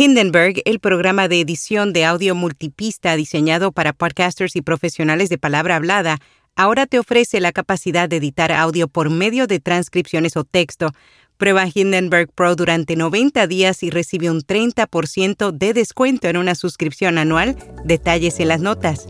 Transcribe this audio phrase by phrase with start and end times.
[0.00, 5.74] Hindenburg, el programa de edición de audio multipista diseñado para podcasters y profesionales de palabra
[5.74, 6.18] hablada,
[6.54, 10.92] ahora te ofrece la capacidad de editar audio por medio de transcripciones o texto.
[11.36, 17.18] Prueba Hindenburg Pro durante 90 días y recibe un 30% de descuento en una suscripción
[17.18, 17.56] anual.
[17.84, 19.08] Detalles en las notas.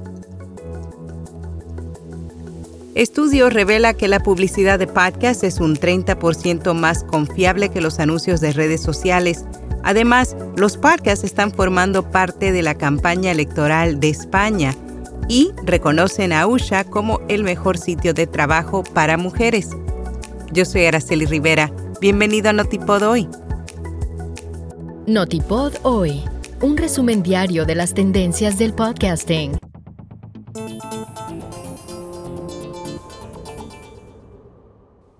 [2.94, 8.40] Estudio revela que la publicidad de podcast es un 30% más confiable que los anuncios
[8.40, 9.44] de redes sociales.
[9.88, 14.74] Además, los podcasts están formando parte de la campaña electoral de España
[15.30, 19.70] y reconocen a USHA como el mejor sitio de trabajo para mujeres.
[20.52, 21.72] Yo soy Araceli Rivera.
[22.02, 23.30] Bienvenido a Notipod Hoy.
[25.06, 26.22] Notipod Hoy,
[26.60, 29.58] un resumen diario de las tendencias del podcasting.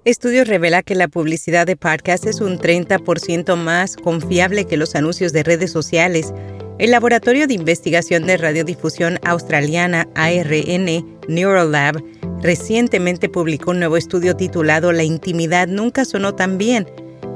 [0.09, 5.35] Estudio revela que la publicidad de podcast es un 30% más confiable que los anuncios
[5.35, 6.33] de redes sociales
[6.79, 12.02] el Laboratorio de Investigación de Radiodifusión Australiana ARN Neurolab
[12.41, 16.88] recientemente publicó un nuevo estudio titulado La intimidad nunca sonó tan bien.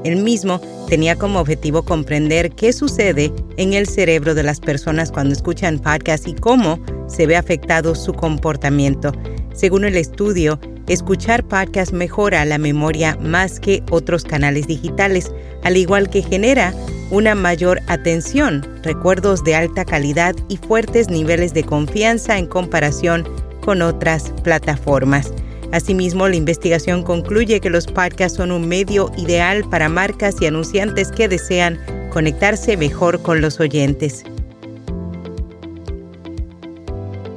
[0.03, 0.59] El mismo
[0.89, 6.27] tenía como objetivo comprender qué sucede en el cerebro de las personas cuando escuchan podcasts
[6.27, 9.11] y cómo se ve afectado su comportamiento.
[9.53, 15.31] Según el estudio, escuchar podcasts mejora la memoria más que otros canales digitales,
[15.63, 16.73] al igual que genera
[17.09, 23.27] una mayor atención, recuerdos de alta calidad y fuertes niveles de confianza en comparación
[23.61, 25.31] con otras plataformas.
[25.71, 31.11] Asimismo, la investigación concluye que los podcasts son un medio ideal para marcas y anunciantes
[31.11, 31.79] que desean
[32.11, 34.23] conectarse mejor con los oyentes.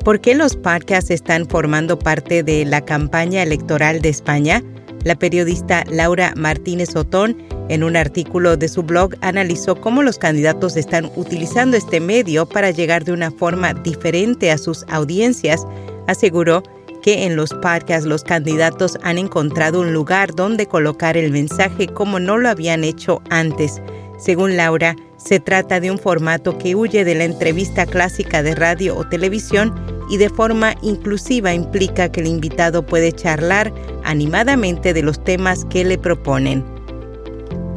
[0.07, 4.63] ¿Por qué los podcasts están formando parte de la campaña electoral de España?
[5.03, 7.37] La periodista Laura Martínez Otón
[7.69, 12.71] en un artículo de su blog analizó cómo los candidatos están utilizando este medio para
[12.71, 15.67] llegar de una forma diferente a sus audiencias.
[16.07, 16.63] Aseguró
[17.03, 22.21] que en los podcasts los candidatos han encontrado un lugar donde colocar el mensaje como
[22.21, 23.83] no lo habían hecho antes.
[24.19, 28.97] Según Laura, se trata de un formato que huye de la entrevista clásica de radio
[28.97, 29.75] o televisión
[30.11, 33.73] y de forma inclusiva implica que el invitado puede charlar
[34.05, 36.65] animadamente de los temas que le proponen.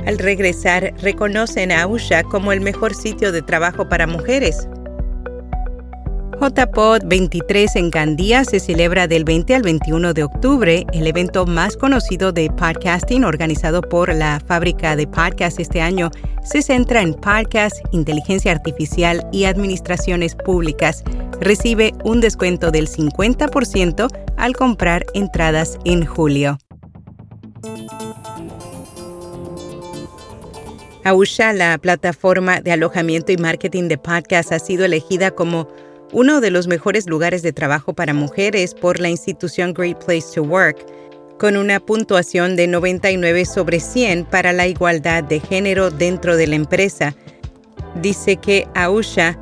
[0.06, 4.68] Al regresar, reconocen a USHA como el mejor sitio de trabajo para mujeres.
[6.40, 11.76] JPod 23 en Gandía se celebra del 20 al 21 de octubre, el evento más
[11.76, 16.10] conocido de podcasting organizado por la fábrica de podcast este año
[16.42, 21.04] se centra en podcast, inteligencia artificial y administraciones públicas.
[21.42, 24.08] Recibe un descuento del 50%
[24.38, 26.58] al comprar entradas en julio.
[31.04, 35.68] Ausha, la plataforma de alojamiento y marketing de podcast, ha sido elegida como
[36.12, 40.44] uno de los mejores lugares de trabajo para mujeres por la institución Great Place to
[40.44, 40.86] Work,
[41.38, 46.56] con una puntuación de 99 sobre 100 para la igualdad de género dentro de la
[46.56, 47.16] empresa.
[48.02, 49.40] Dice que Ausha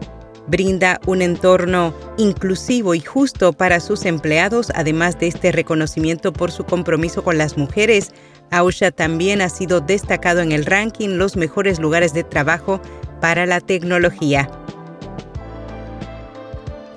[0.47, 6.65] brinda un entorno inclusivo y justo para sus empleados, además de este reconocimiento por su
[6.65, 8.11] compromiso con las mujeres.
[8.51, 12.81] Ausha también ha sido destacado en el ranking Los mejores lugares de trabajo
[13.19, 14.49] para la tecnología.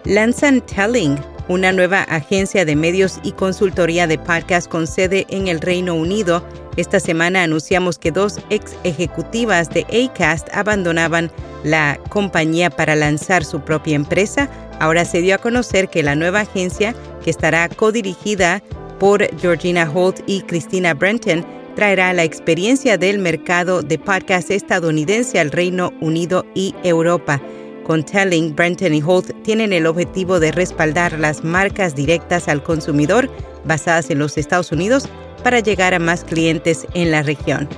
[0.05, 1.19] Lanzan Telling,
[1.49, 6.43] una nueva agencia de medios y consultoría de podcast con sede en el Reino Unido.
[6.77, 11.31] Esta semana anunciamos que dos ex ejecutivas de ACAST abandonaban
[11.65, 14.49] la compañía para lanzar su propia empresa.
[14.79, 18.63] Ahora se dio a conocer que la nueva agencia, que estará codirigida
[18.99, 21.45] por Georgina Holt y Christina Brenton,
[21.77, 27.41] traerá la experiencia del mercado de podcast estadounidense al Reino Unido y Europa.
[27.85, 33.29] Con Telling, Brenton y Holt tienen el objetivo de respaldar las marcas directas al consumidor
[33.65, 35.09] basadas en los Estados Unidos
[35.43, 37.69] para llegar a más clientes en la región.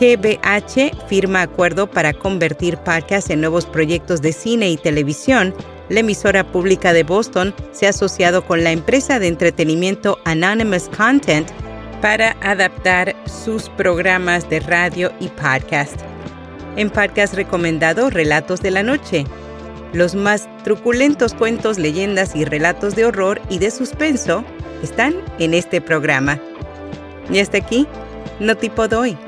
[0.00, 5.52] GBH firma acuerdo para convertir podcasts en nuevos proyectos de cine y televisión.
[5.88, 11.48] La emisora pública de Boston se ha asociado con la empresa de entretenimiento Anonymous Content
[12.00, 16.07] para adaptar sus programas de radio y podcast
[16.78, 19.24] en podcast recomendado Relatos de la Noche.
[19.92, 24.44] Los más truculentos cuentos, leyendas y relatos de horror y de suspenso
[24.80, 26.38] están en este programa.
[27.30, 27.88] Y hasta aquí,
[28.38, 29.18] no tipo doy.